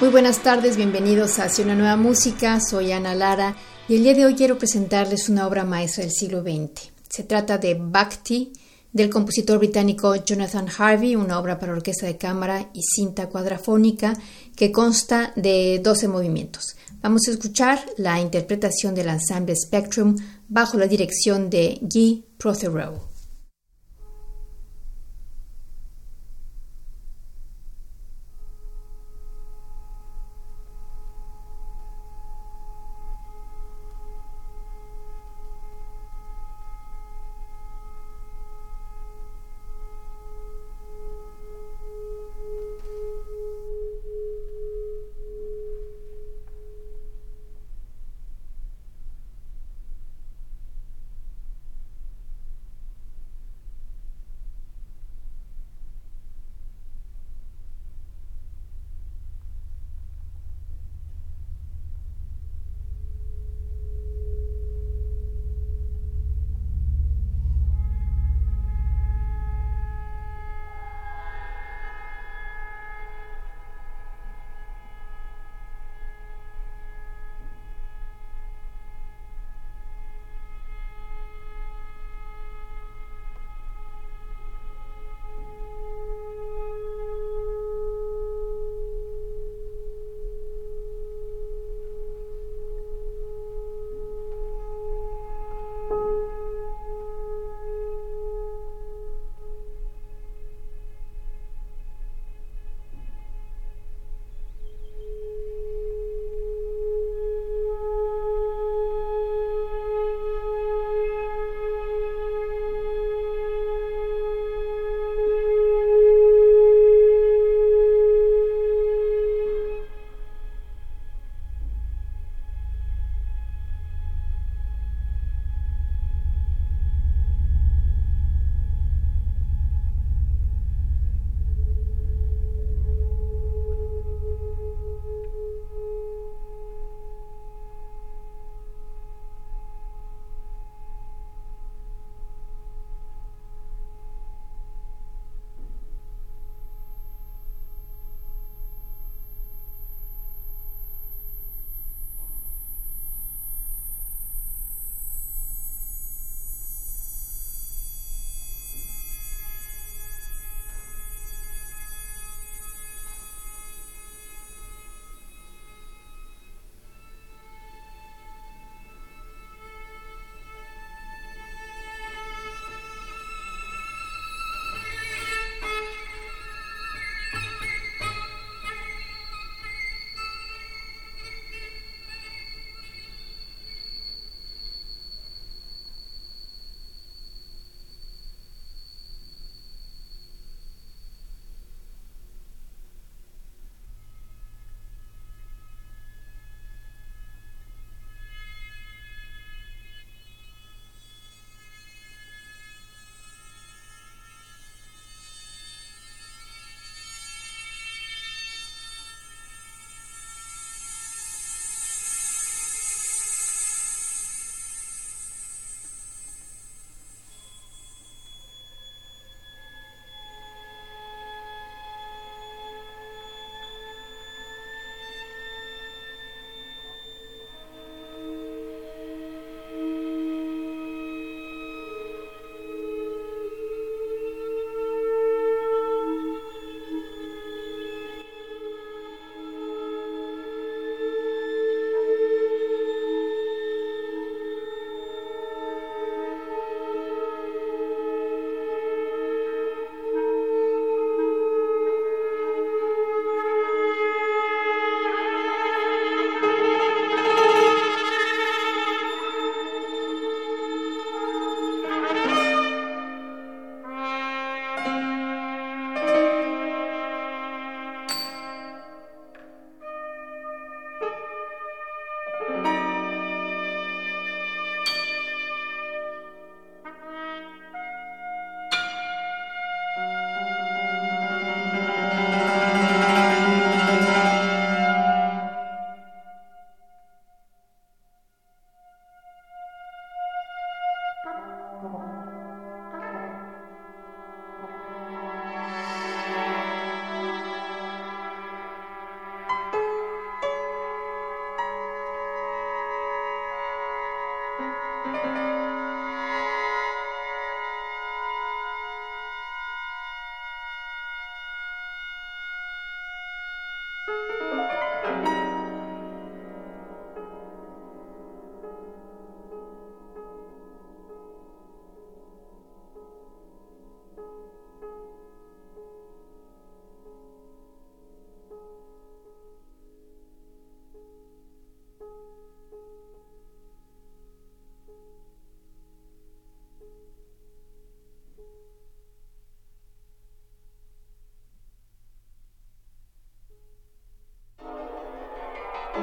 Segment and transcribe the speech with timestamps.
[0.00, 2.60] Muy buenas tardes, bienvenidos a Hacia una nueva música.
[2.60, 3.56] Soy Ana Lara
[3.88, 6.92] y el día de hoy quiero presentarles una obra maestra del siglo XX.
[7.08, 8.52] Se trata de Bhakti
[8.92, 14.16] del compositor británico Jonathan Harvey, una obra para orquesta de cámara y cinta cuadrafónica
[14.54, 16.76] que consta de 12 movimientos.
[17.02, 20.14] Vamos a escuchar la interpretación del ensemble Spectrum
[20.48, 23.07] bajo la dirección de Guy Protheroe.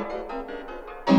[0.06, 1.15] Música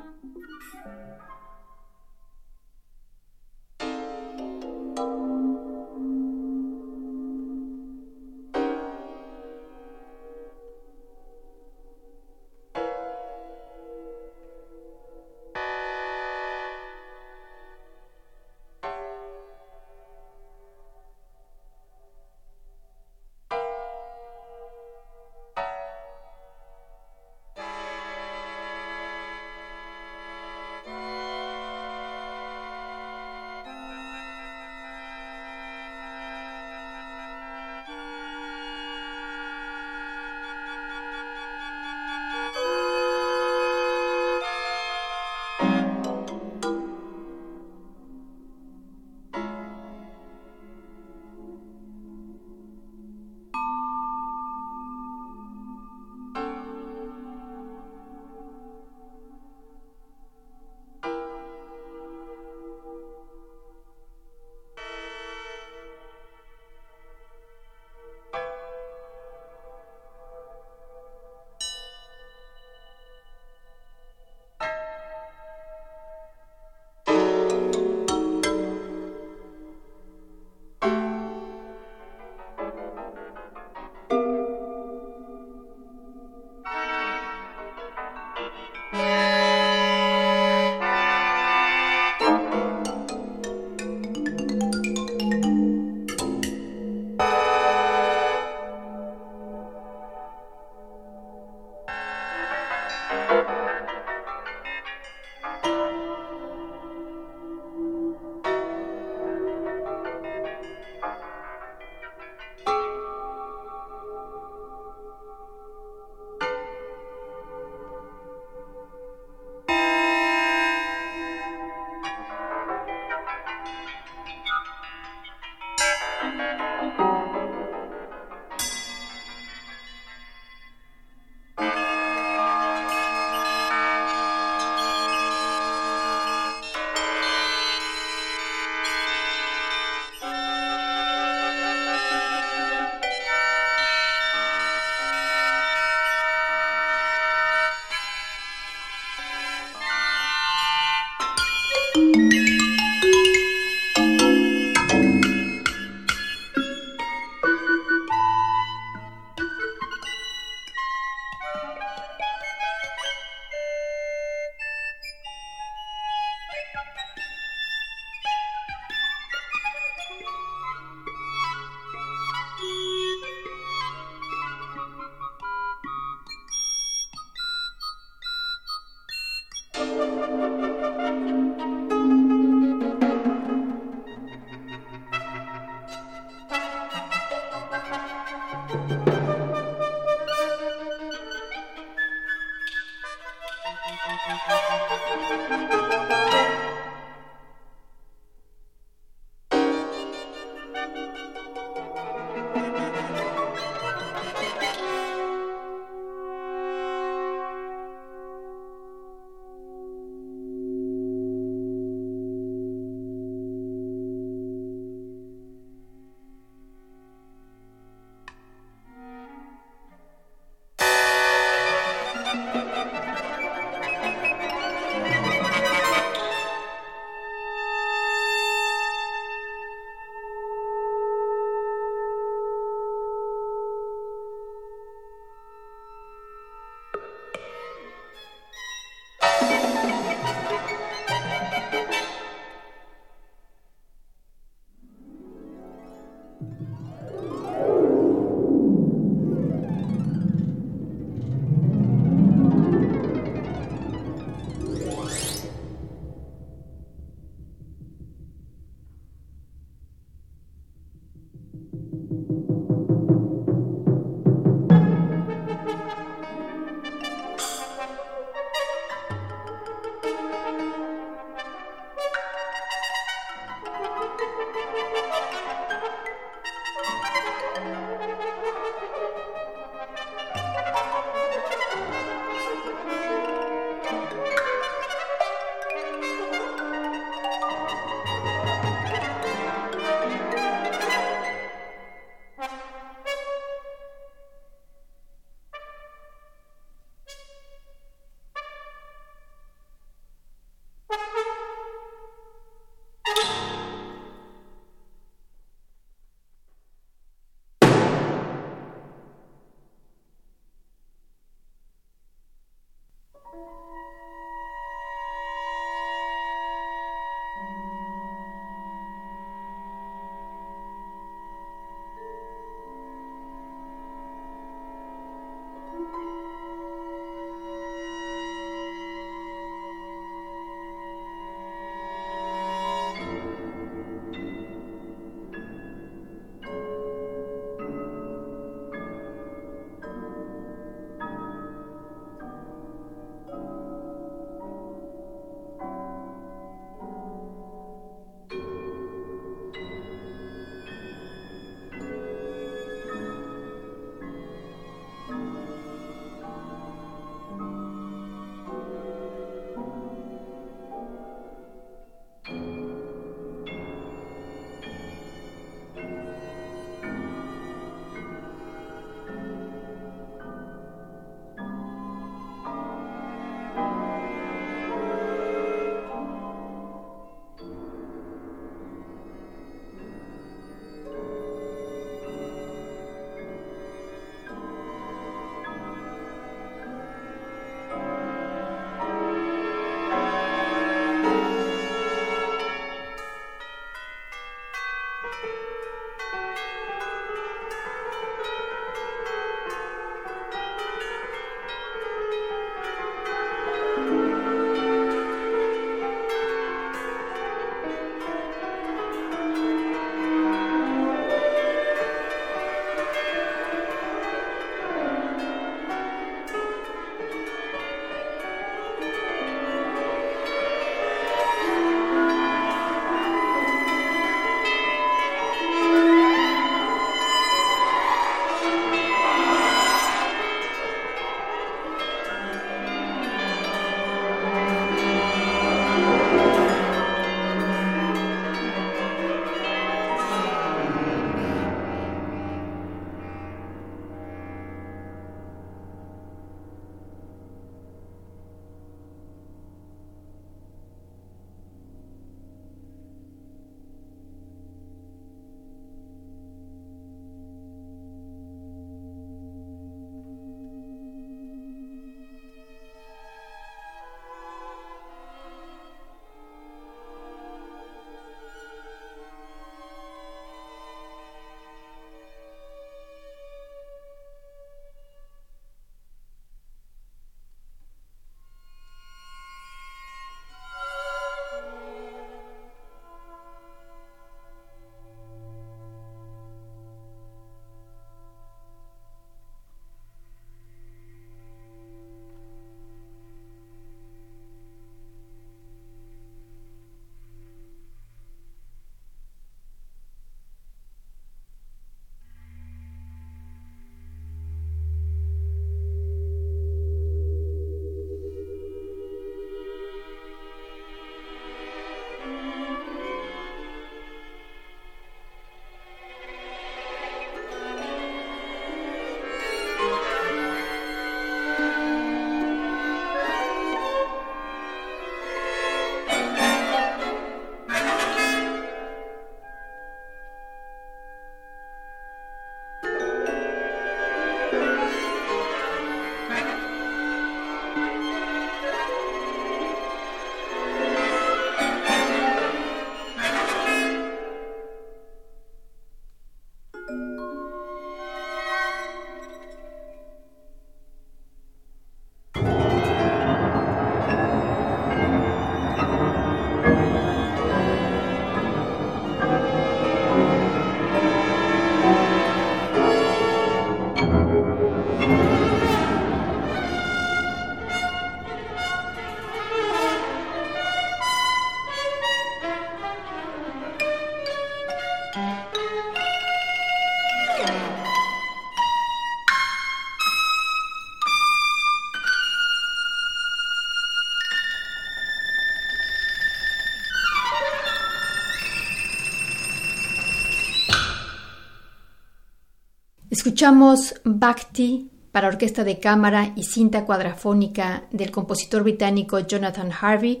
[593.06, 600.00] Escuchamos Bhakti para orquesta de cámara y cinta cuadrafónica del compositor británico Jonathan Harvey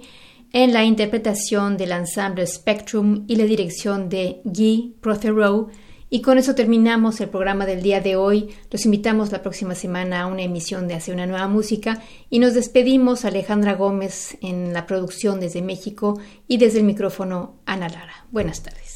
[0.52, 5.66] en la interpretación del ensemble Spectrum y la dirección de Guy Protheroe.
[6.10, 8.48] Y con eso terminamos el programa del día de hoy.
[8.72, 12.54] Los invitamos la próxima semana a una emisión de Hace una nueva música y nos
[12.54, 18.26] despedimos Alejandra Gómez en la producción desde México y desde el micrófono Ana Lara.
[18.32, 18.95] Buenas tardes.